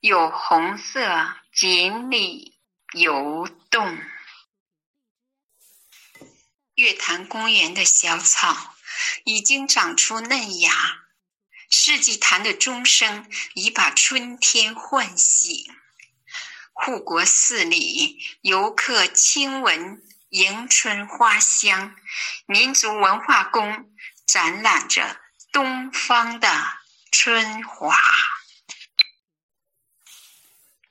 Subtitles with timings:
[0.00, 2.56] 有红色锦鲤
[2.92, 3.98] 游动，
[6.76, 8.76] 月坛公园的小草
[9.24, 11.00] 已经长出嫩芽，
[11.68, 15.66] 世纪坛的钟声已把春天唤醒。
[16.72, 21.96] 护国寺里，游客亲闻迎春花香，
[22.46, 23.90] 民族文化宫
[24.24, 26.48] 展览着东方的
[27.10, 27.98] 春华。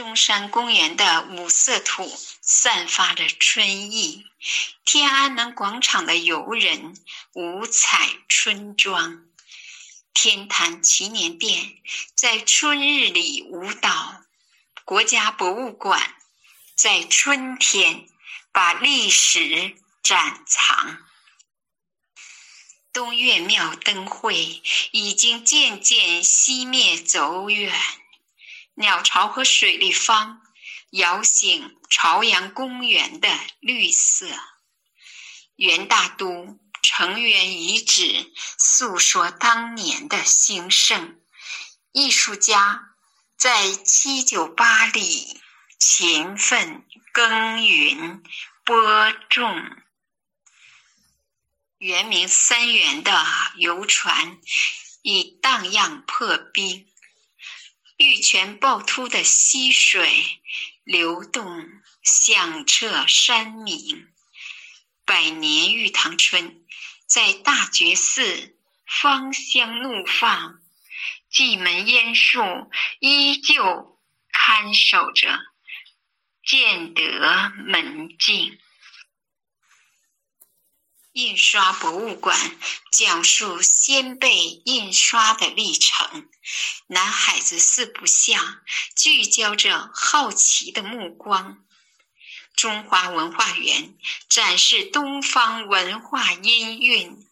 [0.00, 4.24] 中山公园的五色土散发着春意，
[4.86, 6.96] 天安门广场的游人
[7.34, 9.26] 五彩春装，
[10.14, 11.76] 天坛祈年殿
[12.14, 14.22] 在春日里舞蹈，
[14.86, 16.14] 国家博物馆
[16.74, 18.08] 在春天
[18.52, 20.96] 把历史展藏，
[22.90, 27.78] 东岳庙灯会已经渐渐熄灭走远。
[28.80, 30.40] 鸟巢和水立方
[30.88, 33.28] 摇醒朝阳公园的
[33.60, 34.26] 绿色，
[35.56, 41.20] 元大都城垣遗址诉说当年的兴盛，
[41.92, 42.94] 艺术家
[43.36, 45.38] 在七九八里
[45.78, 48.22] 勤奋耕耘
[48.64, 49.76] 播种，
[51.76, 54.40] 圆明三元的游船
[55.02, 56.89] 已荡漾破冰。
[58.02, 60.40] 玉泉趵突的溪水
[60.84, 61.68] 流动，
[62.02, 64.08] 响彻山明。
[65.04, 66.64] 百年玉堂春
[67.04, 70.62] 在大觉寺芳香怒放，
[71.28, 72.40] 蓟门烟树
[73.00, 74.00] 依旧
[74.32, 75.38] 看守着
[76.42, 78.58] 建德门径。
[81.12, 82.56] 印刷博物馆
[82.92, 86.28] 讲述先辈印刷的历程，
[86.86, 88.60] 南海子四不像
[88.94, 91.64] 聚焦着好奇的目光。
[92.54, 93.96] 中华文化园
[94.28, 97.26] 展示东方文化音韵，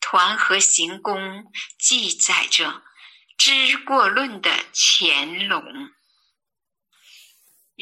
[0.00, 2.84] 团河行宫记载着
[3.36, 5.90] 知过论的乾隆。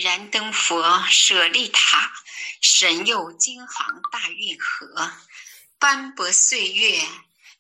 [0.00, 2.11] 燃灯佛舍利塔
[2.62, 5.12] 神佑京杭大运河，
[5.78, 7.03] 斑驳岁月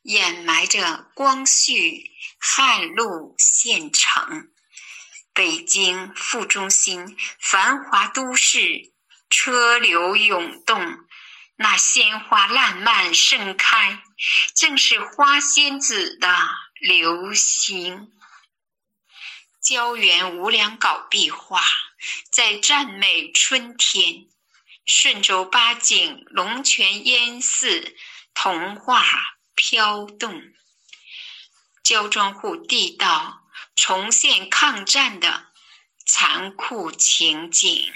[0.00, 4.50] 掩埋着光绪汉路县城。
[5.34, 8.90] 北京副中心繁华都市，
[9.28, 10.96] 车流涌动，
[11.56, 14.02] 那鲜花烂漫盛开，
[14.54, 16.48] 正是花仙子的
[16.80, 18.10] 流行。
[19.60, 21.62] 胶原无量稿壁画
[22.30, 24.26] 在赞美春天，
[24.84, 27.96] 顺州八景龙泉烟寺
[28.34, 29.04] 童话
[29.54, 30.42] 飘动，
[31.82, 33.42] 焦庄户地道
[33.76, 35.48] 重现抗战的
[36.06, 37.92] 残酷情景，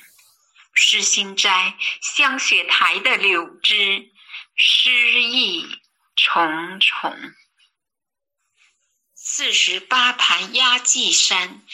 [0.74, 4.12] 诗心斋香雪台的柳枝
[4.56, 5.80] 诗意
[6.16, 7.34] 重重。
[9.14, 11.66] 四十八盘压髻山，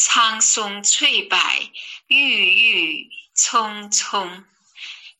[0.00, 1.36] 苍松翠柏，
[2.06, 4.44] 郁郁葱葱。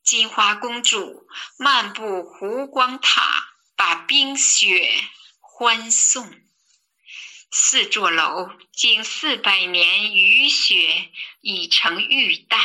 [0.05, 1.27] 金花公主
[1.59, 4.89] 漫步湖光塔，把冰雪
[5.41, 6.33] 欢送。
[7.51, 12.57] 四座楼经四百年雨雪，已成玉带。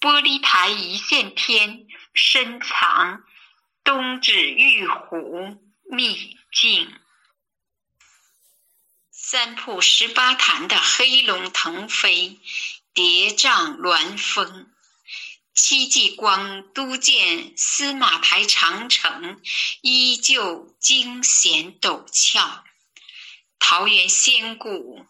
[0.00, 3.24] 玻璃台一线天，深藏
[3.82, 6.99] 东指玉壶秘境。
[9.32, 12.40] 三瀑十八潭的黑龙腾飞，
[12.92, 14.66] 叠嶂峦峰；
[15.54, 19.40] 戚继光督建司马台长城，
[19.82, 22.64] 依旧惊险陡峭。
[23.60, 25.06] 桃源仙谷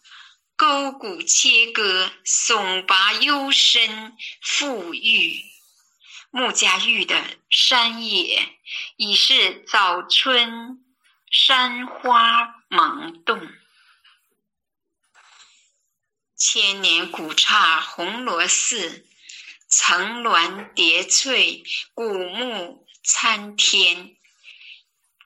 [0.54, 5.42] 沟谷切割，耸拔幽深富郁。
[6.30, 8.54] 穆家峪的山野
[8.98, 10.84] 已是早春
[11.30, 13.50] 山花萌动。
[16.42, 19.06] 千年古刹红螺寺，
[19.68, 24.16] 层峦叠翠，古木参天。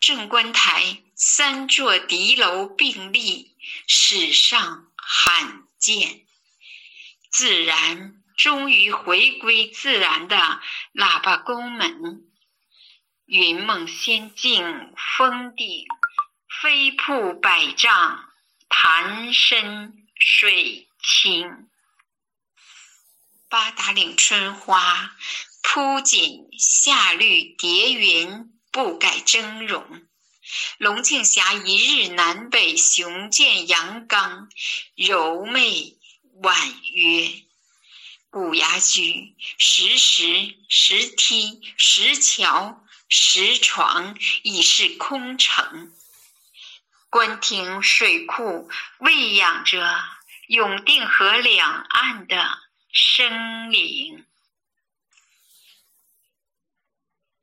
[0.00, 3.56] 镇观台三座敌楼并立，
[3.86, 6.26] 史上罕见。
[7.30, 10.36] 自然终于回归自然的
[10.92, 12.24] 喇叭宫门。
[13.26, 15.86] 云梦仙境，峰顶
[16.60, 18.32] 飞瀑百丈，
[18.68, 21.68] 潭深水清。
[23.50, 25.14] 八达岭春花
[25.62, 30.06] 铺锦夏绿叠云，不改峥嵘。
[30.78, 34.48] 龙庆峡一日南北，雄健阳刚，
[34.94, 35.96] 柔媚
[36.42, 36.56] 婉
[36.92, 37.30] 约。
[38.30, 45.94] 古崖居石石石梯石桥石床已是空城。
[47.10, 48.68] 官亭水库
[48.98, 50.02] 喂养着
[50.48, 52.58] 永定河两岸的
[52.92, 54.26] 生灵。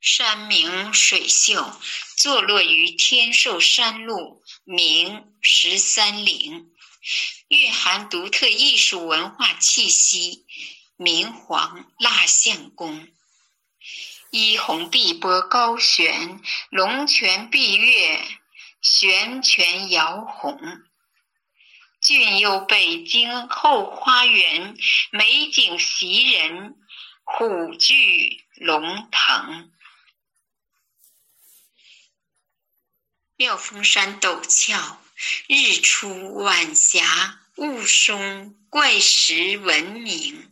[0.00, 1.80] 山明水秀，
[2.16, 6.72] 坐落于天寿山路，名十三陵，
[7.48, 10.44] 蕴含独特艺术文化气息。
[10.96, 13.08] 明皇蜡像宫，
[14.30, 16.40] 一泓碧波高悬，
[16.70, 18.38] 龙泉碧月，
[18.80, 20.60] 悬泉摇红。
[22.02, 24.76] 俊幽北京后花园，
[25.12, 26.76] 美景袭人，
[27.22, 29.70] 虎踞龙腾。
[33.36, 35.00] 妙峰山陡峭，
[35.46, 40.50] 日出晚霞，雾凇怪石闻名。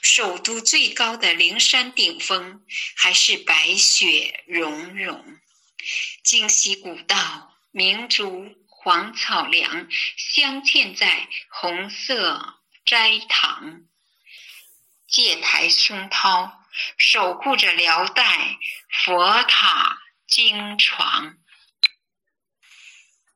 [0.00, 2.64] 首都最高的灵山顶峰，
[2.94, 5.40] 还是白雪融融。
[6.22, 8.54] 京西古道，明珠
[8.84, 9.88] 黄草梁
[10.18, 13.80] 镶嵌在红色斋堂。
[15.08, 16.62] 戒台松涛，
[16.98, 18.58] 守护着辽代
[18.90, 21.38] 佛塔经床。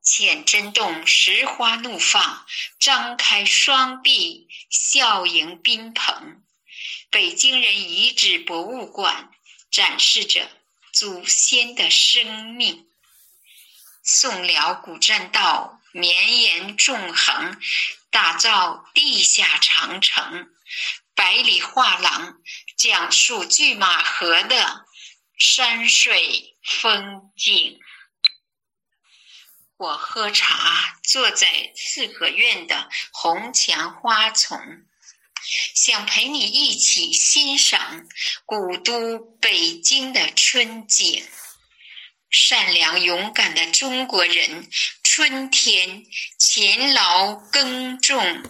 [0.03, 2.45] 浅真洞石花怒放，
[2.79, 6.43] 张开双臂笑迎宾朋。
[7.09, 9.31] 北京人遗址博物馆
[9.71, 10.47] 展示着
[10.93, 12.87] 祖先的生命。
[14.03, 17.59] 宋辽古栈道绵延纵横，
[18.09, 20.49] 打造地下长城。
[21.15, 22.37] 百里画廊
[22.77, 24.85] 讲述拒马河的
[25.37, 27.79] 山水风景。
[29.75, 34.57] 我喝茶，坐在四合院的红墙花丛，
[35.75, 38.07] 想陪你一起欣赏
[38.45, 41.27] 古都北京的春景。
[42.29, 44.69] 善良勇敢的中国人，
[45.03, 46.05] 春天
[46.37, 48.43] 勤劳耕种，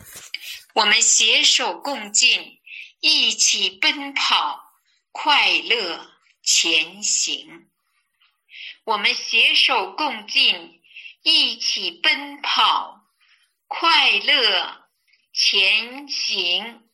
[0.74, 2.60] 我们携手共进，
[3.00, 4.74] 一起奔跑，
[5.12, 6.12] 快乐
[6.44, 7.68] 前行。
[8.84, 10.76] 我们携手共进。
[11.22, 13.02] 一起奔跑，
[13.68, 14.88] 快乐
[15.34, 16.89] 前行。